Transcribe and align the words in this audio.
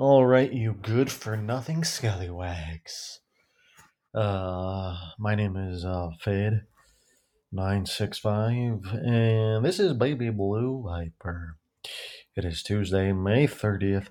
All 0.00 0.24
right, 0.24 0.50
you 0.50 0.72
good 0.72 1.12
for 1.12 1.36
nothing 1.36 1.84
scallywags. 1.84 3.20
Uh, 4.14 4.96
my 5.18 5.34
name 5.34 5.58
is 5.58 5.84
uh, 5.84 6.08
Fed 6.18 6.62
nine 7.52 7.84
six 7.84 8.18
five, 8.18 8.80
and 8.94 9.62
this 9.62 9.78
is 9.78 9.92
Baby 9.92 10.30
Blue 10.30 10.82
Viper. 10.82 11.58
It 12.34 12.46
is 12.46 12.62
Tuesday, 12.62 13.12
May 13.12 13.46
thirtieth, 13.46 14.08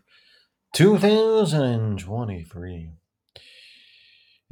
two 0.75 0.99
thousand 0.99 1.97
twenty 1.97 2.43
three, 2.43 2.91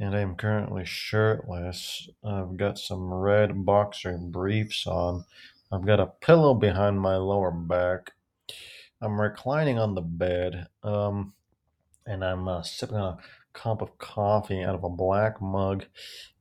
and 0.00 0.16
I 0.16 0.20
am 0.22 0.34
currently 0.34 0.84
shirtless. 0.84 2.08
I've 2.24 2.56
got 2.56 2.78
some 2.78 3.14
red 3.14 3.64
boxer 3.64 4.18
briefs 4.18 4.88
on. 4.88 5.24
I've 5.70 5.86
got 5.86 6.00
a 6.00 6.06
pillow 6.20 6.54
behind 6.54 7.00
my 7.00 7.14
lower 7.14 7.52
back. 7.52 8.10
I'm 9.00 9.20
reclining 9.20 9.78
on 9.78 9.94
the 9.94 10.02
bed. 10.02 10.66
Um, 10.82 11.34
and 12.06 12.24
I'm 12.24 12.48
uh, 12.48 12.62
sipping 12.62 12.96
on 12.96 13.18
a 13.18 13.18
cup 13.52 13.82
of 13.82 13.98
coffee 13.98 14.62
out 14.62 14.74
of 14.74 14.84
a 14.84 14.88
black 14.88 15.40
mug. 15.40 15.84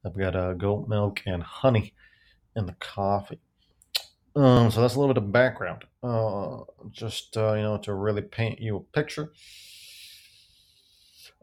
I've 0.05 0.17
got 0.17 0.35
uh, 0.35 0.53
goat 0.53 0.87
milk 0.87 1.21
and 1.25 1.43
honey 1.43 1.93
in 2.55 2.65
the 2.65 2.75
coffee. 2.79 3.39
Um, 4.35 4.71
so 4.71 4.81
that's 4.81 4.95
a 4.95 4.99
little 4.99 5.13
bit 5.13 5.23
of 5.23 5.31
background. 5.31 5.83
Uh, 6.03 6.59
just 6.91 7.35
uh, 7.35 7.53
you 7.53 7.63
know 7.63 7.77
to 7.79 7.93
really 7.93 8.21
paint 8.21 8.59
you 8.59 8.77
a 8.77 8.79
picture. 8.79 9.31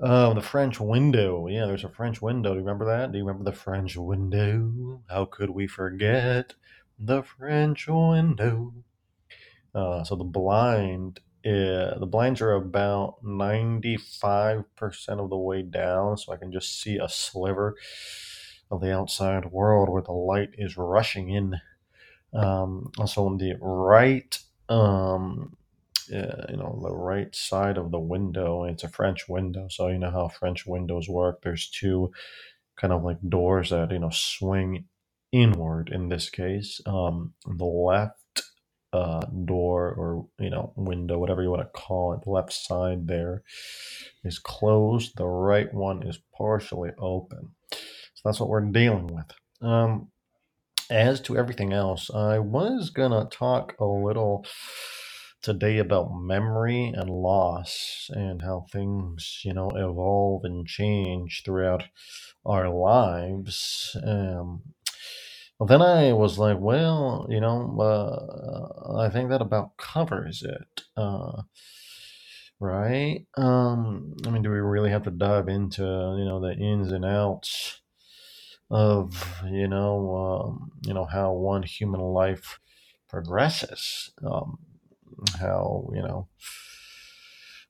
Uh, 0.03 0.33
the 0.33 0.41
French 0.41 0.81
window. 0.81 1.47
Yeah, 1.49 1.67
there's 1.67 1.85
a 1.85 1.89
French 1.89 2.23
window. 2.23 2.51
Do 2.51 2.57
you 2.57 2.65
remember 2.65 2.87
that? 2.87 3.13
Do 3.13 3.19
you 3.19 3.25
remember 3.25 3.49
the 3.49 3.57
French 3.57 3.97
window? 3.97 5.03
How 5.09 5.25
could 5.25 5.51
we 5.51 5.67
forget 5.67 6.55
the 6.99 7.23
French 7.23 7.87
window? 7.89 8.73
Uh, 9.75 10.05
so 10.05 10.15
the 10.17 10.25
blind 10.25 11.21
yeah, 11.45 11.93
the 11.99 12.07
blinds 12.07 12.41
are 12.41 12.53
about 12.53 13.23
95% 13.23 14.65
of 15.09 15.29
the 15.29 15.37
way 15.37 15.61
down, 15.61 16.17
so 16.17 16.33
I 16.33 16.37
can 16.39 16.51
just 16.51 16.81
see 16.81 16.97
a 16.97 17.09
sliver 17.09 17.77
of 18.71 18.81
the 18.81 18.95
outside 18.95 19.53
world 19.53 19.91
where 19.91 20.01
the 20.01 20.13
light 20.13 20.55
is 20.55 20.79
rushing 20.79 21.29
in. 21.29 21.61
Um, 22.33 22.93
also, 22.99 23.27
on 23.27 23.37
the 23.37 23.57
right, 23.61 24.39
um, 24.71 25.55
yeah, 26.09 26.47
you 26.49 26.57
know, 26.57 26.81
the 26.83 26.95
right 26.95 27.35
side 27.37 27.77
of 27.77 27.91
the 27.91 28.01
window, 28.01 28.65
it's 28.65 28.83
a 28.85 28.89
French 28.89 29.29
window, 29.29 29.69
so 29.69 29.89
you 29.89 29.99
know 29.99 30.11
how 30.11 30.29
French 30.29 30.65
windows 30.65 31.11
work. 31.11 31.43
There's 31.43 31.69
two 31.69 32.11
kind 32.77 32.93
of 32.95 33.05
like 33.05 33.19
doors 33.29 33.69
that, 33.69 33.91
you 33.91 33.99
know, 33.99 34.11
swing 34.11 34.87
inward 35.31 35.91
in 35.93 36.09
this 36.09 36.31
case. 36.31 36.81
Um, 36.87 37.35
the 37.47 37.67
left 37.67 38.19
uh, 38.95 39.27
door 39.45 39.93
or 39.93 40.27
you 40.39 40.51
know 40.51 40.73
window, 40.77 41.19
whatever 41.19 41.43
you 41.43 41.51
want 41.51 41.63
to 41.63 41.81
call 41.81 42.13
it. 42.15 42.23
The 42.23 42.31
left 42.31 42.53
side 42.53 43.09
there 43.09 43.43
is 44.23 44.39
closed. 44.39 45.17
The 45.17 45.27
right 45.27 45.73
one 45.75 46.07
is 46.07 46.21
partially 46.39 46.91
open. 46.99 47.51
So 47.73 48.23
that's 48.25 48.39
what 48.39 48.49
we're 48.49 48.61
dealing 48.61 49.09
with. 49.09 49.27
Um, 49.61 50.09
as 50.91 51.21
to 51.23 51.37
everything 51.37 51.73
else, 51.73 52.09
I 52.15 52.39
was 52.39 52.91
gonna 52.91 53.27
talk 53.31 53.75
a 53.81 53.85
little 53.85 54.47
today 55.43 55.79
about 55.79 56.15
memory 56.15 56.93
and 56.95 57.11
loss 57.11 58.11
and 58.15 58.43
how 58.43 58.67
things 58.71 59.41
you 59.45 59.55
know 59.55 59.71
evolve 59.71 60.45
and 60.45 60.69
change 60.69 61.43
throughout 61.45 61.83
our 62.47 62.69
lives. 62.69 63.97
Um, 64.07 64.63
well, 65.59 65.67
then 65.67 65.83
I 65.83 66.13
was 66.13 66.39
like, 66.39 66.59
well, 66.59 67.27
you 67.31 67.41
know, 67.41 67.79
uh, 67.81 68.99
I 68.99 69.09
think 69.09 69.31
that 69.31 69.41
about 69.41 69.77
covers 69.77 70.43
it, 70.43 70.83
uh, 70.97 71.43
right? 72.59 73.27
Um, 73.37 74.15
I 74.27 74.31
mean, 74.31 74.43
do 74.43 74.51
we 74.51 74.59
really 74.59 74.91
have 74.91 75.05
to 75.05 75.11
dive 75.11 75.49
into, 75.49 75.83
you 75.83 76.25
know, 76.25 76.41
the 76.41 76.55
ins 76.55 76.91
and 76.91 77.05
outs 77.05 77.81
of, 78.71 79.43
you 79.47 79.69
know, 79.69 80.17
um, 80.17 80.73
you 80.83 80.95
know, 80.95 81.05
how 81.05 81.33
one 81.33 81.63
human 81.63 82.01
life 82.01 82.59
progresses, 83.09 84.11
um, 84.27 84.59
how, 85.39 85.89
you 85.95 86.03
know, 86.03 86.29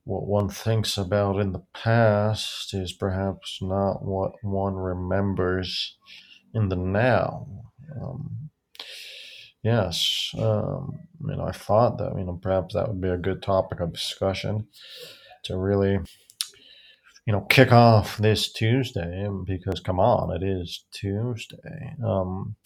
what 0.05 0.27
one 0.27 0.49
thinks 0.49 0.97
about 0.97 1.41
in 1.41 1.53
the 1.53 1.65
past 1.75 2.73
is 2.75 2.93
perhaps 2.93 3.59
not 3.61 4.03
what 4.03 4.33
one 4.43 4.75
remembers 4.75 5.97
in 6.55 6.69
the 6.69 6.77
now. 6.77 7.47
Um, 8.01 8.51
yes, 9.63 10.31
um, 10.39 10.99
you 11.27 11.37
know, 11.37 11.45
I 11.45 11.53
thought 11.53 11.99
that 11.99 12.15
you 12.17 12.25
know 12.25 12.39
perhaps 12.43 12.75
that 12.75 12.89
would 12.89 13.01
be 13.01 13.09
a 13.09 13.17
good 13.17 13.43
topic 13.43 13.81
of 13.81 13.93
discussion 13.93 14.69
to 15.45 15.57
really 15.57 15.99
you 17.27 17.33
know 17.33 17.43
kick 17.43 17.73
off 17.73 18.19
this 18.19 18.53
Tuesday 18.53 19.29
because 19.45 19.81
come 19.81 20.01
on, 20.01 20.35
it 20.35 20.47
is 20.47 20.85
Tuesday. 20.93 21.95
Um, 22.05 22.57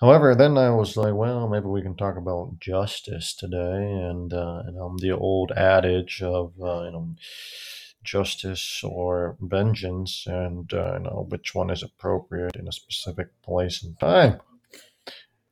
however, 0.00 0.34
then 0.34 0.56
I 0.56 0.70
was 0.70 0.96
like, 0.96 1.14
well, 1.14 1.48
maybe 1.48 1.66
we 1.66 1.82
can 1.82 1.96
talk 1.96 2.16
about 2.16 2.58
justice 2.58 3.34
today 3.34 3.92
and 3.92 4.32
uh, 4.32 4.62
you 4.66 4.72
know 4.72 4.96
the 4.98 5.12
old 5.12 5.52
adage 5.52 6.22
of 6.22 6.52
uh, 6.60 6.84
you 6.84 6.92
know 6.92 7.14
justice 8.06 8.82
or 8.84 9.36
vengeance 9.40 10.24
and 10.26 10.72
uh, 10.72 10.94
you 10.94 11.00
know 11.00 11.26
which 11.28 11.54
one 11.54 11.70
is 11.70 11.82
appropriate 11.82 12.56
in 12.56 12.68
a 12.68 12.72
specific 12.72 13.28
place 13.42 13.82
and 13.82 13.98
time. 14.00 14.40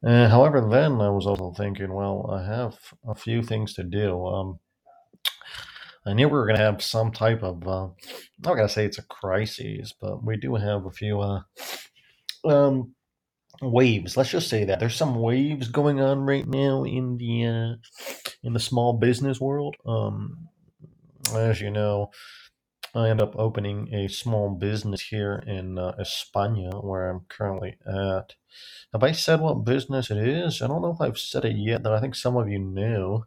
Uh, 0.06 0.28
however 0.28 0.60
then 0.70 1.00
i 1.00 1.09
was 1.09 1.26
also 1.26 1.53
thinking 1.56 1.93
well 1.93 2.31
i 2.32 2.44
have 2.44 2.76
a 3.09 3.14
few 3.14 3.43
things 3.43 3.75
to 3.75 3.82
do. 3.82 4.26
Um, 4.26 4.60
i 6.06 6.14
knew 6.14 6.28
we 6.28 6.34
were 6.34 6.47
going 6.47 6.59
to 6.59 6.64
have 6.64 6.82
some 6.82 7.12
type 7.12 7.43
of 7.43 7.66
uh, 7.66 7.84
i'm 7.84 7.93
not 8.44 8.54
going 8.54 8.69
to 8.69 8.72
say 8.72 8.87
it's 8.87 8.98
a 8.98 9.03
crisis 9.03 9.94
but 10.00 10.25
we 10.25 10.37
do 10.37 10.54
have 10.54 10.87
a 10.87 10.91
few 10.91 11.20
uh, 11.20 11.43
um, 12.44 12.94
waves. 13.62 14.16
Let's 14.16 14.31
just 14.31 14.48
say 14.48 14.64
that 14.64 14.81
there's 14.81 14.97
some 14.97 15.16
waves 15.16 15.69
going 15.69 16.00
on 16.00 16.20
right 16.20 16.47
now 16.47 16.84
in 16.84 17.16
the 17.19 17.47
uh, 17.47 17.75
in 18.43 18.53
the 18.53 18.60
small 18.60 18.94
business 18.94 19.41
world. 19.41 19.76
Um, 19.87 20.48
as 21.34 21.60
you 21.60 21.70
know 21.70 22.10
I 22.94 23.09
end 23.09 23.21
up 23.21 23.34
opening 23.37 23.93
a 23.93 24.09
small 24.09 24.50
business 24.50 25.00
here 25.03 25.43
in 25.47 25.78
uh, 25.78 25.94
España, 25.99 26.84
where 26.84 27.10
I'm 27.10 27.22
currently 27.28 27.77
at. 27.87 28.34
Have 28.93 29.03
I 29.03 29.10
said 29.12 29.41
what 29.41 29.65
business 29.65 30.10
it 30.10 30.19
is? 30.19 30.62
I 30.62 30.69
don't 30.69 30.82
know 30.82 30.93
if 30.93 31.00
I've 31.00 31.19
said 31.19 31.44
it 31.44 31.56
yet, 31.56 31.82
though 31.82 31.94
I 31.94 32.00
think 32.00 32.15
some 32.15 32.37
of 32.37 32.49
you 32.49 32.60
know. 32.60 33.27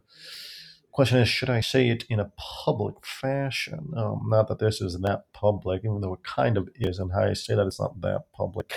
Question 0.90 1.18
is, 1.18 1.28
should 1.28 1.50
I 1.50 1.60
say 1.60 1.90
it 1.90 2.04
in 2.08 2.18
a 2.18 2.32
public 2.36 3.04
fashion? 3.04 3.92
Um, 3.94 4.26
not 4.28 4.48
that 4.48 4.58
this 4.58 4.80
is 4.80 4.98
that 5.00 5.32
public, 5.32 5.82
even 5.84 6.00
though 6.00 6.14
it 6.14 6.24
kind 6.24 6.56
of 6.56 6.68
is, 6.74 6.98
and 6.98 7.12
how 7.12 7.24
I 7.24 7.34
say 7.34 7.54
that 7.54 7.66
it's 7.66 7.78
not 7.78 8.00
that 8.00 8.32
public 8.32 8.74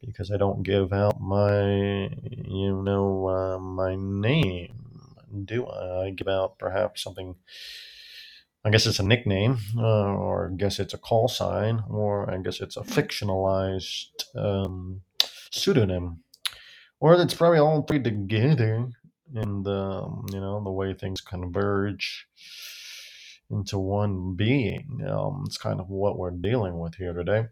because 0.00 0.30
I 0.32 0.38
don't 0.38 0.62
give 0.62 0.92
out 0.92 1.20
my, 1.20 1.62
you 1.62 2.82
know, 2.82 3.28
uh, 3.28 3.58
my 3.58 3.94
name. 3.96 5.14
Do 5.44 5.66
I? 5.66 6.06
I 6.06 6.10
give 6.10 6.28
out 6.28 6.58
perhaps 6.58 7.02
something 7.02 7.36
I 8.64 8.70
guess 8.70 8.86
it's 8.86 9.00
a 9.00 9.02
nickname, 9.02 9.58
uh, 9.76 10.14
or 10.14 10.52
I 10.52 10.56
guess 10.56 10.78
it's 10.78 10.94
a 10.94 10.98
call 10.98 11.26
sign, 11.26 11.82
or 11.90 12.30
I 12.30 12.38
guess 12.38 12.60
it's 12.60 12.76
a 12.76 12.82
fictionalized 12.82 14.24
um, 14.36 15.00
pseudonym, 15.50 16.20
or 17.00 17.20
it's 17.20 17.34
probably 17.34 17.58
all 17.58 17.82
three 17.82 18.00
together, 18.00 18.88
and 19.34 19.66
um, 19.66 20.26
you 20.32 20.38
know 20.38 20.62
the 20.62 20.70
way 20.70 20.94
things 20.94 21.20
converge 21.20 22.28
into 23.50 23.80
one 23.80 24.34
being. 24.34 25.04
Um, 25.08 25.42
it's 25.46 25.58
kind 25.58 25.80
of 25.80 25.90
what 25.90 26.16
we're 26.16 26.30
dealing 26.30 26.78
with 26.78 26.94
here 26.94 27.12
today. 27.12 27.46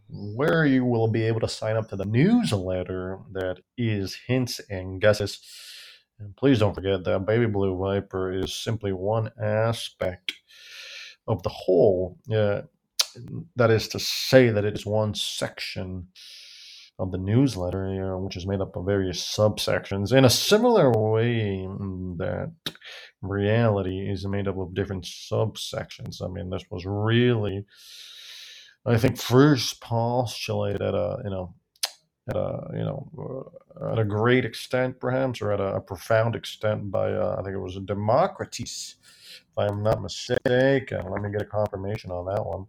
where 0.09 0.65
you 0.65 0.85
will 0.85 1.07
be 1.07 1.23
able 1.23 1.39
to 1.41 1.47
sign 1.49 1.75
up 1.75 1.89
to 1.89 1.95
the 1.95 2.05
newsletter 2.05 3.19
that 3.33 3.59
is 3.77 4.17
hints 4.27 4.61
and 4.69 5.01
guesses. 5.01 5.39
And 6.19 6.35
please 6.35 6.59
don't 6.59 6.73
forget 6.73 7.03
that 7.03 7.25
Baby 7.25 7.47
Blue 7.47 7.77
Viper 7.77 8.31
is 8.33 8.55
simply 8.55 8.93
one 8.93 9.31
aspect 9.41 10.33
of 11.27 11.43
the 11.43 11.49
whole. 11.49 12.17
Uh, 12.33 12.61
that 13.55 13.71
is 13.71 13.87
to 13.89 13.99
say, 13.99 14.49
that 14.49 14.65
it 14.65 14.75
is 14.75 14.85
one 14.85 15.13
section 15.15 16.07
of 16.99 17.11
the 17.11 17.17
newsletter, 17.17 17.93
you 17.93 18.01
know, 18.01 18.19
which 18.19 18.37
is 18.37 18.47
made 18.47 18.61
up 18.61 18.75
of 18.75 18.85
various 18.85 19.21
subsections. 19.21 20.15
In 20.15 20.25
a 20.25 20.29
similar 20.29 20.91
way 20.91 21.67
that 22.17 22.51
reality 23.21 24.09
is 24.09 24.27
made 24.27 24.47
up 24.47 24.57
of 24.57 24.73
different 24.73 25.03
subsections. 25.03 26.23
I 26.23 26.27
mean, 26.27 26.49
this 26.49 26.63
was 26.69 26.85
really 26.85 27.65
I 28.87 28.97
think 28.97 29.17
first 29.17 29.81
postulated 29.81 30.81
at 30.81 30.93
a 30.93 31.21
you 31.23 31.29
know 31.29 31.53
at 32.29 32.37
a 32.37 32.69
you 32.73 32.85
know 32.85 33.51
uh, 33.81 33.91
at 33.91 33.99
a 33.99 34.05
great 34.05 34.45
extent 34.45 34.99
perhaps 34.99 35.41
or 35.41 35.51
at 35.51 35.59
a, 35.59 35.75
a 35.75 35.81
profound 35.81 36.35
extent 36.35 36.89
by 36.89 37.11
uh, 37.11 37.35
I 37.37 37.43
think 37.43 37.53
it 37.53 37.59
was 37.59 37.75
a 37.75 37.81
Democritus 37.81 38.95
if 39.39 39.57
I'm 39.57 39.83
not 39.83 40.01
mistaken. 40.01 41.05
Let 41.09 41.21
me 41.21 41.31
get 41.31 41.41
a 41.41 41.45
confirmation 41.45 42.11
on 42.11 42.25
that 42.27 42.45
one. 42.45 42.67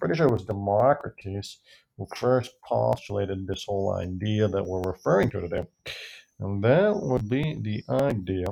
Pretty 0.00 0.16
sure 0.16 0.26
it 0.26 0.32
was 0.32 0.44
Democritus 0.44 1.58
who 1.96 2.06
first 2.16 2.52
postulated 2.64 3.46
this 3.46 3.64
whole 3.64 3.94
idea 3.94 4.48
that 4.48 4.64
we're 4.64 4.82
referring 4.82 5.30
to 5.30 5.40
today. 5.40 5.64
And 6.40 6.62
that 6.64 6.96
would 6.96 7.28
be 7.28 7.56
the 7.60 7.84
idea 7.88 8.46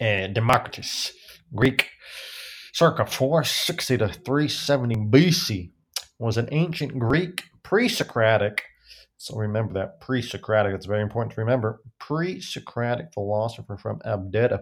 uh, 0.00 0.26
Democritus, 0.28 1.12
Greek, 1.54 1.90
circa 2.72 3.06
460 3.06 3.98
to 3.98 4.08
370 4.08 4.94
BC, 4.96 5.70
was 6.20 6.36
an 6.36 6.48
ancient 6.52 6.98
Greek 6.98 7.44
pre-Socratic. 7.62 8.62
So 9.16 9.36
remember 9.36 9.72
that 9.74 10.00
pre-Socratic. 10.00 10.74
It's 10.74 10.86
very 10.86 11.02
important 11.02 11.34
to 11.34 11.40
remember. 11.40 11.80
Pre-Socratic 11.98 13.12
philosopher 13.14 13.78
from 13.78 14.00
Abdera, 14.00 14.60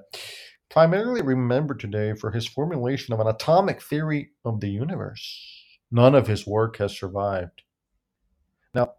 primarily 0.70 1.20
remembered 1.20 1.81
today 1.81 2.14
for 2.14 2.31
his 2.31 2.46
formulation 2.46 3.12
of 3.12 3.20
an 3.20 3.26
atomic 3.26 3.82
theory 3.82 4.31
of 4.44 4.60
the 4.60 4.69
universe. 4.69 5.64
None 5.90 6.14
of 6.14 6.28
his 6.28 6.46
work 6.46 6.76
has 6.78 6.96
survived. 6.96 7.62
Now, 8.75 8.94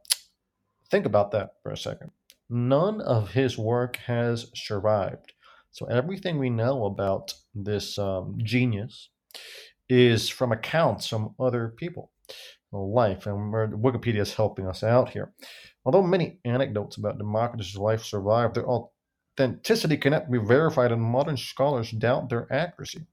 think 0.92 1.06
about 1.06 1.32
that 1.32 1.52
for 1.64 1.72
a 1.72 1.78
second. 1.78 2.12
None 2.50 3.00
of 3.02 3.32
his 3.32 3.58
work 3.58 3.98
has 4.08 4.52
survived. 4.54 5.34
So 5.72 5.86
everything 5.86 6.40
we 6.40 6.50
know 6.50 6.86
about 6.86 7.34
this 7.56 7.98
um, 7.98 8.38
genius 8.44 9.10
is 9.88 10.28
from 10.28 10.52
accounts 10.52 11.08
from 11.08 11.36
other 11.40 11.70
people 11.78 12.12
life, 12.72 13.26
and 13.26 13.54
Wikipedia 13.54 14.22
is 14.22 14.34
helping 14.34 14.68
us 14.68 14.84
out 14.84 15.10
here. 15.10 15.34
Although 15.86 16.04
many 16.04 16.40
anecdotes 16.46 16.98
about 16.98 17.18
Democritus' 17.18 17.76
life 17.76 18.04
survive, 18.04 18.54
their 18.54 18.68
authenticity 18.68 19.98
cannot 19.98 20.30
be 20.30 20.38
verified, 20.38 20.92
and 20.92 21.02
modern 21.02 21.38
scholars 21.38 21.92
doubt 21.92 22.30
their 22.30 22.52
accuracy. 22.52 23.06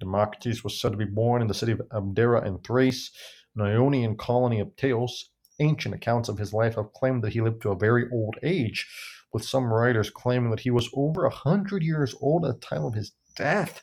Democritus 0.00 0.64
was 0.64 0.80
said 0.80 0.92
to 0.92 0.98
be 0.98 1.04
born 1.04 1.42
in 1.42 1.48
the 1.48 1.54
city 1.54 1.72
of 1.72 1.82
Abdera 1.92 2.46
in 2.46 2.58
Thrace, 2.58 3.10
an 3.54 3.62
Ionian 3.62 4.16
colony 4.16 4.60
of 4.60 4.74
Teos. 4.76 5.30
Ancient 5.60 5.94
accounts 5.94 6.30
of 6.30 6.38
his 6.38 6.54
life 6.54 6.76
have 6.76 6.94
claimed 6.94 7.22
that 7.22 7.34
he 7.34 7.42
lived 7.42 7.60
to 7.62 7.70
a 7.70 7.76
very 7.76 8.06
old 8.10 8.36
age, 8.42 8.88
with 9.32 9.44
some 9.44 9.72
writers 9.72 10.08
claiming 10.08 10.50
that 10.50 10.60
he 10.60 10.70
was 10.70 10.88
over 10.94 11.26
a 11.26 11.30
hundred 11.30 11.82
years 11.82 12.14
old 12.20 12.46
at 12.46 12.60
the 12.60 12.66
time 12.66 12.84
of 12.84 12.94
his 12.94 13.12
death. 13.36 13.82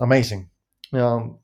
Amazing. 0.00 0.50
Um, 0.92 1.38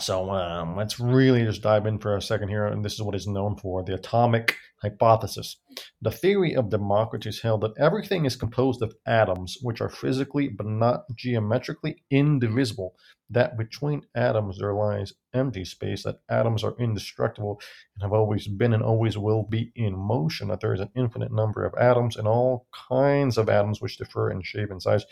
so 0.00 0.30
um, 0.30 0.76
let's 0.76 0.98
really 0.98 1.44
just 1.44 1.62
dive 1.62 1.86
in 1.86 1.98
for 1.98 2.16
a 2.16 2.22
second 2.22 2.48
here, 2.48 2.66
and 2.66 2.84
this 2.84 2.94
is 2.94 3.02
what 3.02 3.14
he's 3.14 3.26
known 3.26 3.56
for 3.56 3.84
the 3.84 3.94
atomic 3.94 4.56
hypothesis. 4.82 5.56
The 6.00 6.10
theory 6.10 6.54
of 6.54 6.70
Democritus 6.70 7.42
held 7.42 7.60
that 7.60 7.78
everything 7.78 8.24
is 8.24 8.34
composed 8.36 8.82
of 8.82 8.94
atoms, 9.06 9.58
which 9.62 9.80
are 9.80 9.88
physically 9.88 10.48
but 10.48 10.66
not 10.66 11.04
geometrically 11.14 12.02
indivisible, 12.10 12.94
that 13.28 13.58
between 13.58 14.06
atoms 14.14 14.58
there 14.58 14.74
lies 14.74 15.12
empty 15.34 15.64
space, 15.64 16.02
that 16.04 16.20
atoms 16.28 16.64
are 16.64 16.74
indestructible 16.78 17.60
and 17.94 18.02
have 18.02 18.12
always 18.12 18.48
been 18.48 18.72
and 18.72 18.82
always 18.82 19.16
will 19.16 19.42
be 19.42 19.70
in 19.76 19.96
motion, 19.96 20.48
that 20.48 20.60
there 20.60 20.74
is 20.74 20.80
an 20.80 20.90
infinite 20.96 21.32
number 21.32 21.64
of 21.64 21.74
atoms 21.78 22.16
and 22.16 22.26
all 22.26 22.66
kinds 22.88 23.38
of 23.38 23.48
atoms 23.48 23.80
which 23.80 23.98
differ 23.98 24.30
in 24.30 24.42
shape 24.42 24.70
and 24.70 24.82
size. 24.82 25.04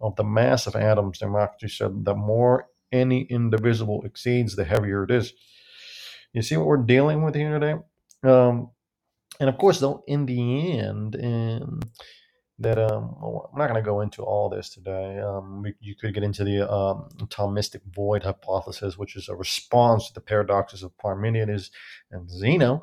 Of 0.00 0.16
the 0.16 0.24
mass 0.24 0.66
of 0.66 0.76
atoms, 0.76 1.18
Democritus 1.18 1.76
said, 1.76 2.06
the 2.06 2.14
more 2.14 2.68
any 2.92 3.22
indivisible 3.22 4.02
exceeds, 4.04 4.56
the 4.56 4.64
heavier 4.64 5.04
it 5.04 5.10
is. 5.10 5.32
You 6.32 6.42
see 6.42 6.56
what 6.56 6.66
we're 6.66 6.76
dealing 6.78 7.22
with 7.22 7.34
here 7.34 7.58
today? 7.58 7.80
Um, 8.22 8.70
and 9.38 9.48
of 9.48 9.58
course, 9.58 9.80
though, 9.80 10.04
in 10.06 10.26
the 10.26 10.78
end, 10.78 11.14
that 12.60 12.78
um, 12.78 13.16
I'm 13.22 13.58
not 13.58 13.68
going 13.68 13.82
to 13.82 13.90
go 13.90 14.02
into 14.02 14.22
all 14.22 14.50
this 14.50 14.68
today. 14.68 15.18
Um, 15.18 15.64
you 15.80 15.96
could 15.96 16.12
get 16.12 16.22
into 16.22 16.44
the 16.44 16.70
um, 16.70 17.08
atomistic 17.16 17.80
void 17.90 18.22
hypothesis, 18.22 18.98
which 18.98 19.16
is 19.16 19.28
a 19.28 19.34
response 19.34 20.08
to 20.08 20.14
the 20.14 20.20
paradoxes 20.20 20.82
of 20.82 20.96
Parmenides 20.98 21.70
and 22.10 22.30
Zeno, 22.30 22.82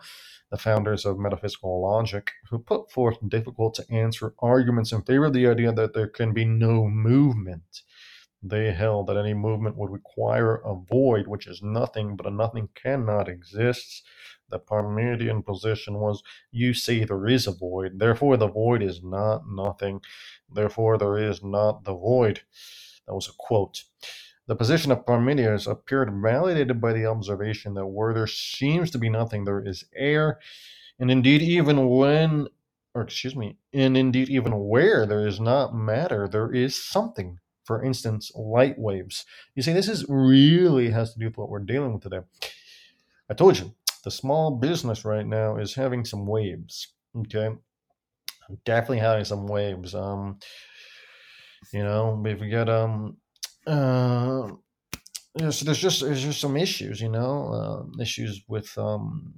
the 0.50 0.58
founders 0.58 1.06
of 1.06 1.20
metaphysical 1.20 1.82
logic, 1.82 2.32
who 2.50 2.58
put 2.58 2.92
forth 2.92 3.18
difficult 3.30 3.76
to 3.76 3.86
answer 3.92 4.34
arguments 4.40 4.92
in 4.92 5.04
favor 5.04 5.26
of 5.26 5.34
the 5.34 5.48
idea 5.48 5.72
that 5.72 5.94
there 5.94 6.08
can 6.08 6.34
be 6.34 6.44
no 6.44 6.88
movement 6.88 7.84
they 8.44 8.72
held 8.72 9.08
that 9.08 9.18
any 9.18 9.34
movement 9.34 9.76
would 9.78 9.92
require 9.92 10.56
a 10.56 10.76
void, 10.76 11.28
which 11.28 11.48
is 11.48 11.62
nothing, 11.62 12.16
but 12.16 12.28
a 12.28 12.32
nothing 12.32 12.70
cannot 12.76 13.28
exist. 13.28 14.04
The 14.50 14.60
Parmenidean 14.60 15.44
position 15.44 15.96
was 15.96 16.24
you 16.52 16.74
see 16.74 17.04
there 17.04 17.28
is 17.28 17.48
a 17.48 17.52
void, 17.52 18.00
therefore 18.00 18.38
the 18.38 18.48
void 18.48 18.82
is 18.82 19.04
not 19.04 19.50
nothing, 19.50 20.02
therefore 20.50 20.98
there 20.98 21.18
is 21.18 21.44
not 21.44 21.84
the 21.84 21.94
void. 21.94 22.42
That 23.08 23.16
was 23.16 23.28
a 23.28 23.34
quote. 23.38 23.84
The 24.48 24.56
position 24.56 24.92
of 24.92 25.06
Parmenides 25.06 25.68
appeared 25.68 26.10
validated 26.22 26.80
by 26.80 26.94
the 26.94 27.06
observation 27.06 27.74
that 27.74 27.88
where 27.88 28.14
there 28.14 28.28
seems 28.28 28.92
to 28.92 28.98
be 28.98 29.10
nothing, 29.10 29.44
there 29.44 29.66
is 29.66 29.84
air, 29.94 30.40
and 31.00 31.12
indeed, 31.12 31.42
even 31.42 31.90
when, 31.90 32.48
or 32.96 33.02
excuse 33.02 33.36
me, 33.36 33.58
and 33.74 33.98
indeed, 33.98 34.30
even 34.30 34.68
where 34.68 35.06
there 35.06 35.28
is 35.28 35.40
not 35.40 35.76
matter, 35.76 36.28
there 36.28 36.54
is 36.54 36.82
something 36.82 37.40
for 37.68 37.84
instance, 37.84 38.32
light 38.34 38.80
waves. 38.80 39.26
You 39.54 39.62
see, 39.62 39.74
this 39.74 39.90
is 39.90 40.06
really 40.08 40.90
has 40.90 41.14
to 41.14 41.20
do 41.20 41.26
with 41.26 41.38
what 41.38 41.50
we're 41.50 41.60
dealing 41.60 41.94
with 41.94 42.02
today. 42.02 42.22
I 43.30 43.34
told 43.34 43.60
you, 43.60 43.76
the 44.06 44.10
small 44.10 44.56
business 44.56 45.04
right 45.04 45.28
now 45.28 45.58
is 45.58 45.76
having 45.76 46.06
some 46.06 46.26
waves. 46.26 46.88
Okay, 47.16 47.48
I'm 47.48 48.58
definitely 48.64 49.00
having 49.00 49.26
some 49.26 49.48
waves. 49.48 49.94
Um, 49.94 50.40
you 51.74 51.84
know, 51.84 52.20
we've 52.24 52.50
got 52.50 52.70
um, 52.70 53.18
uh, 53.68 54.50
know, 55.42 55.52
so 55.52 55.66
there's 55.66 55.80
just 55.80 56.02
there's 56.02 56.24
just 56.24 56.40
some 56.40 56.56
issues. 56.58 57.02
You 57.02 57.10
know, 57.10 57.88
uh, 57.98 58.02
issues 58.02 58.44
with 58.48 58.78
um, 58.78 59.34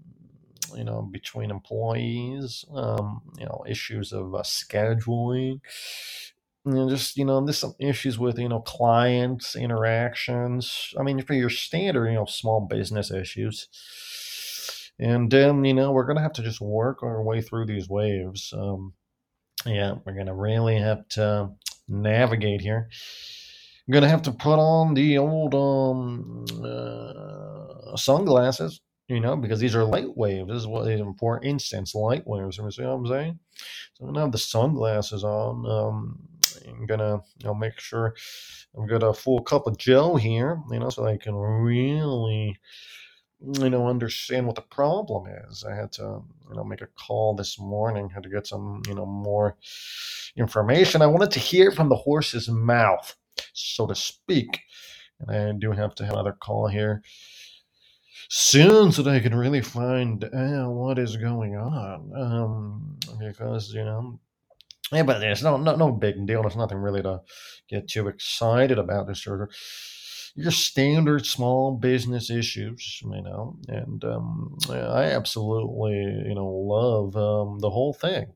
you 0.76 0.84
know, 0.84 1.02
between 1.02 1.50
employees. 1.50 2.64
Um, 2.74 3.22
you 3.38 3.46
know, 3.46 3.64
issues 3.68 4.14
of 4.14 4.36
uh, 4.36 4.44
scheduling 4.44 5.62
you 6.66 6.74
know, 6.74 6.90
just 6.90 7.18
you 7.18 7.26
know, 7.26 7.44
there's 7.44 7.58
some 7.58 7.76
issues 7.80 8.20
with 8.20 8.38
you 8.38 8.50
know 8.50 8.60
clients 8.60 9.56
interactions. 9.56 10.94
I 11.00 11.04
mean, 11.04 11.22
for 11.24 11.34
your 11.34 11.50
standard 11.50 12.10
you 12.10 12.16
know 12.16 12.26
small 12.26 12.62
business 12.62 13.12
issues, 13.12 13.68
and 15.00 15.32
then 15.32 15.64
you 15.66 15.74
know 15.74 15.92
we're 15.92 16.06
gonna 16.06 16.22
have 16.22 16.34
to 16.34 16.44
just 16.44 16.62
work 16.62 17.04
our 17.04 17.22
way 17.24 17.42
through 17.42 17.66
these 17.66 17.90
waves. 17.90 18.54
Um, 18.56 18.94
yeah, 19.66 19.96
we're 20.06 20.16
gonna 20.16 20.36
really 20.36 20.78
have 20.78 21.08
to 21.10 21.52
navigate 21.88 22.62
here. 22.62 22.90
I'm 23.88 23.94
gonna 23.94 24.10
have 24.10 24.22
to 24.24 24.32
put 24.32 24.60
on 24.60 24.94
the 24.94 25.18
old 25.18 25.56
um, 25.56 26.46
uh, 26.64 27.96
sunglasses 27.96 28.82
you 29.10 29.20
know, 29.20 29.36
because 29.36 29.60
these 29.60 29.76
are 29.76 29.84
light 29.84 30.16
waves. 30.16 30.48
This 30.48 30.58
is 30.58 30.68
what 30.68 30.88
is 30.88 31.02
for 31.20 31.44
instance, 31.44 31.96
light 31.96 32.26
waves. 32.28 32.58
You 32.58 32.72
see 32.72 32.84
what 32.84 32.92
I'm 32.92 33.08
saying? 33.08 33.40
So 33.96 34.06
I'm 34.06 34.14
gonna 34.14 34.22
have 34.22 34.32
the 34.32 34.38
sunglasses 34.38 35.24
on. 35.24 35.66
Um, 35.66 36.20
I'm 36.68 36.86
gonna, 36.86 37.22
know, 37.44 37.54
make 37.54 37.80
sure 37.80 38.16
I've 38.80 38.90
got 38.90 39.04
a 39.04 39.14
full 39.14 39.42
cup 39.42 39.68
of 39.68 39.78
gel 39.78 40.16
here, 40.16 40.62
you 40.72 40.80
know, 40.80 40.90
so 40.90 41.06
I 41.06 41.18
can 41.18 41.36
really, 41.36 42.58
you 43.42 43.70
know, 43.70 43.88
understand 43.88 44.46
what 44.46 44.56
the 44.56 44.62
problem 44.64 45.32
is. 45.50 45.64
I 45.64 45.76
had 45.76 45.92
to, 45.94 46.24
you 46.50 46.56
know, 46.56 46.64
make 46.64 46.82
a 46.82 46.88
call 46.88 47.36
this 47.36 47.60
morning. 47.60 48.10
Had 48.10 48.24
to 48.24 48.30
get 48.30 48.48
some, 48.48 48.82
you 48.88 48.96
know, 48.96 49.06
more 49.06 49.58
information. 50.36 51.02
I 51.02 51.08
wanted 51.08 51.32
to 51.32 51.40
hear 51.40 51.72
from 51.72 51.90
the 51.90 51.96
horse's 51.96 52.50
mouth, 52.50 53.16
so 53.54 53.88
to 53.88 53.96
speak. 53.96 54.60
And 55.20 55.32
I 55.32 55.52
do 55.58 55.72
have 55.72 55.96
to 55.96 56.06
have 56.06 56.14
another 56.14 56.34
call 56.34 56.68
here 56.68 57.02
soon 58.30 58.92
so 58.92 59.02
that 59.02 59.16
I 59.16 59.20
can 59.20 59.36
really 59.36 59.62
find 59.62 60.24
out 60.24 60.72
what 60.72 61.00
is 61.00 61.18
going 61.18 61.56
on. 61.58 62.12
Um, 62.16 62.98
because 63.20 63.74
you 63.74 63.84
know, 63.84 64.20
yeah, 64.92 65.04
but 65.04 65.20
there's 65.20 65.44
no 65.44 65.58
no 65.58 65.76
no 65.76 65.92
big 65.92 66.26
deal. 66.26 66.42
There's 66.42 66.56
nothing 66.56 66.78
really 66.78 67.04
to 67.04 67.22
get 67.70 67.88
too 67.88 68.08
excited 68.08 68.80
about. 68.80 69.08
This 69.08 69.26
of 69.28 69.50
your 70.36 70.52
standard 70.52 71.26
small 71.26 71.76
business 71.76 72.30
issues, 72.30 73.02
you 73.04 73.22
know, 73.22 73.58
and 73.68 74.04
um, 74.06 74.58
I 74.70 75.04
absolutely 75.12 75.94
you 76.28 76.36
know 76.36 76.48
love 76.48 77.16
um, 77.16 77.60
the 77.60 77.70
whole 77.70 77.94
thing. 77.94 78.28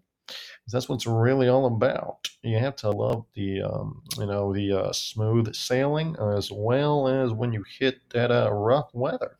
That's 0.72 0.88
what's 0.88 1.06
really 1.06 1.50
all 1.50 1.66
about. 1.66 2.30
You 2.42 2.58
have 2.58 2.76
to 2.78 2.90
love 2.92 3.26
the 3.36 3.64
um, 3.64 4.02
you 4.18 4.26
know 4.26 4.54
the 4.54 4.72
uh, 4.74 4.94
smooth 4.94 5.54
sailing 5.56 6.16
as 6.38 6.52
well 6.52 7.08
as 7.08 7.34
when 7.34 7.54
you 7.54 7.64
hit 7.80 8.00
that 8.12 8.32
uh, 8.32 8.52
rough 8.52 8.90
weather. 8.94 9.38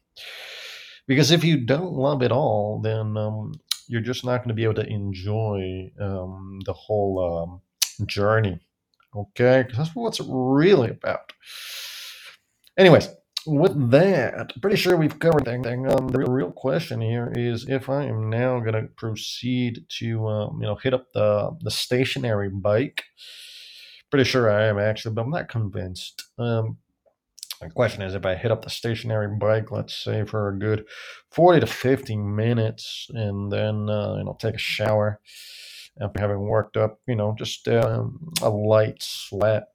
Because 1.08 1.32
if 1.32 1.44
you 1.44 1.58
don't 1.58 1.94
love 1.94 2.22
it 2.22 2.32
all, 2.32 2.80
then 2.82 3.18
um, 3.18 3.54
you're 3.88 4.02
just 4.02 4.26
not 4.26 4.38
going 4.38 4.50
to 4.50 4.54
be 4.54 4.64
able 4.64 4.76
to 4.76 4.88
enjoy 4.88 5.92
um, 6.00 6.60
the 6.66 6.74
whole 6.74 7.62
um, 8.00 8.08
journey. 8.08 8.60
Okay, 9.16 9.64
because 9.64 9.78
that's 9.78 9.96
what 9.96 10.08
it's 10.10 10.22
really 10.28 10.90
about. 10.90 11.34
Anyways, 12.78 13.10
with 13.46 13.92
that, 13.92 14.54
pretty 14.62 14.78
sure 14.78 14.96
we've 14.96 15.20
covered 15.20 15.48
everything. 15.48 15.88
Um, 15.92 16.08
the 16.08 16.20
real, 16.20 16.32
real 16.32 16.52
question 16.52 17.02
here 17.02 17.32
is 17.36 17.68
if 17.70 17.90
I 17.90 18.06
am 18.06 18.30
now 18.30 18.60
going 18.60 18.74
to 18.74 18.90
proceed 18.96 19.86
to 20.00 20.28
um, 20.28 20.60
you 20.62 20.68
know 20.68 20.76
hit 20.76 20.94
up 20.94 21.08
the 21.14 21.56
the 21.62 21.72
stationary 21.72 22.50
bike. 22.50 23.04
Pretty 24.10 24.30
sure 24.30 24.52
I 24.52 24.66
am 24.66 24.78
actually, 24.78 25.16
but 25.16 25.24
I'm 25.24 25.32
not 25.32 25.50
convinced. 25.50 26.24
Um, 26.38 26.78
The 27.62 27.70
question 27.70 28.02
is 28.02 28.14
if 28.14 28.26
I 28.26 28.36
hit 28.36 28.52
up 28.52 28.64
the 28.64 28.70
stationary 28.70 29.36
bike, 29.38 29.72
let's 29.72 29.96
say 29.96 30.26
for 30.26 30.50
a 30.50 30.58
good 30.58 30.86
40 31.32 31.62
to 31.62 31.68
50 31.68 32.18
minutes, 32.18 33.08
and 33.14 33.52
then 33.52 33.90
uh, 33.90 34.16
you 34.18 34.24
know 34.26 34.36
take 34.40 34.56
a 34.56 34.60
shower 34.60 35.20
after 36.02 36.20
having 36.20 36.40
worked 36.40 36.78
up, 36.78 37.00
you 37.08 37.16
know, 37.16 37.36
just 37.38 37.68
um, 37.68 38.34
a 38.42 38.50
light 38.50 39.02
sweat. 39.02 39.68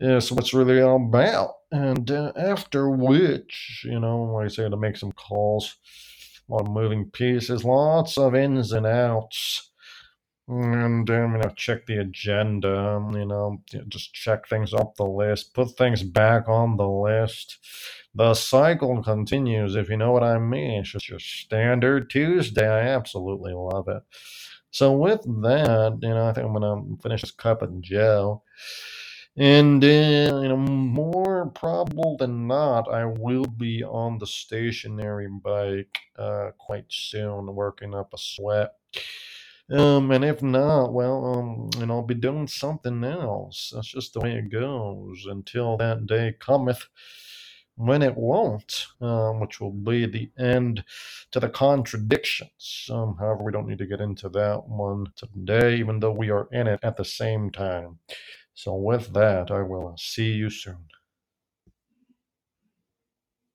Is 0.00 0.32
what's 0.32 0.52
really 0.52 0.80
all 0.80 0.96
about. 0.96 1.54
And 1.70 2.10
uh, 2.10 2.32
after 2.36 2.90
which, 2.90 3.82
you 3.84 4.00
know, 4.00 4.24
like 4.24 4.46
I 4.46 4.48
say, 4.48 4.68
to 4.68 4.76
make 4.76 4.96
some 4.96 5.12
calls, 5.12 5.76
a 6.48 6.52
lot 6.52 6.62
of 6.62 6.72
moving 6.72 7.08
pieces, 7.10 7.64
lots 7.64 8.18
of 8.18 8.34
ins 8.34 8.72
and 8.72 8.84
outs 8.84 9.71
and 10.48 11.08
um, 11.10 11.32
you 11.34 11.38
know 11.38 11.52
check 11.56 11.86
the 11.86 11.98
agenda 11.98 13.00
you 13.14 13.24
know 13.24 13.62
just 13.88 14.12
check 14.12 14.48
things 14.48 14.74
off 14.74 14.94
the 14.96 15.04
list 15.04 15.54
put 15.54 15.76
things 15.76 16.02
back 16.02 16.48
on 16.48 16.76
the 16.76 16.88
list. 16.88 17.58
The 18.14 18.34
cycle 18.34 19.02
continues 19.02 19.76
if 19.76 19.88
you 19.88 19.96
know 19.96 20.12
what 20.12 20.22
i 20.22 20.38
mean. 20.38 20.80
It's 20.80 20.90
just 20.92 21.08
your 21.08 21.18
standard 21.20 22.10
tuesday. 22.10 22.68
I 22.68 22.88
absolutely 22.94 23.54
love 23.54 23.88
it. 23.88 24.02
So 24.70 24.92
with 24.92 25.22
that 25.42 25.98
you 26.02 26.08
know 26.10 26.28
i 26.28 26.32
think 26.32 26.46
i'm 26.46 26.54
gonna 26.54 26.82
finish 27.02 27.22
this 27.22 27.30
cup 27.30 27.62
of 27.62 27.80
joe 27.80 28.42
and 29.36 29.82
uh, 29.82 29.86
you 29.86 30.48
know 30.48 30.56
more 30.56 31.46
probable 31.54 32.16
than 32.18 32.46
not 32.46 32.88
i 32.92 33.04
will 33.04 33.44
be 33.46 33.82
on 33.84 34.18
the 34.18 34.26
stationary 34.26 35.28
bike 35.28 35.98
uh, 36.18 36.50
quite 36.58 36.86
soon 36.90 37.54
working 37.54 37.94
up 37.94 38.12
a 38.14 38.18
sweat 38.18 38.74
um, 39.72 40.10
and 40.12 40.24
if 40.24 40.42
not, 40.42 40.92
well, 40.92 41.24
um, 41.34 41.82
and 41.82 41.92
I'll 41.92 42.02
be 42.02 42.14
doing 42.14 42.48
something 42.48 43.04
else. 43.04 43.72
That's 43.74 43.88
just 43.88 44.14
the 44.14 44.20
way 44.20 44.34
it 44.34 44.50
goes 44.50 45.26
until 45.28 45.76
that 45.78 46.06
day 46.06 46.34
cometh 46.40 46.86
when 47.76 48.02
it 48.02 48.16
won't, 48.16 48.86
um, 49.00 49.40
which 49.40 49.60
will 49.60 49.72
be 49.72 50.06
the 50.06 50.30
end 50.38 50.84
to 51.32 51.40
the 51.40 51.48
contradictions. 51.48 52.88
Um, 52.90 53.16
however, 53.18 53.42
we 53.44 53.52
don't 53.52 53.68
need 53.68 53.78
to 53.78 53.86
get 53.86 54.00
into 54.00 54.28
that 54.30 54.68
one 54.68 55.06
today, 55.16 55.76
even 55.76 56.00
though 56.00 56.12
we 56.12 56.30
are 56.30 56.48
in 56.52 56.66
it 56.68 56.80
at 56.82 56.96
the 56.96 57.04
same 57.04 57.50
time. 57.50 57.98
So, 58.54 58.74
with 58.76 59.14
that, 59.14 59.50
I 59.50 59.62
will 59.62 59.96
see 59.98 60.32
you 60.32 60.50
soon. 60.50 60.86